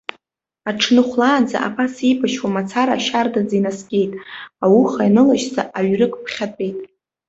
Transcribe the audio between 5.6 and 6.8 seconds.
аҩрык ԥхьатәеит.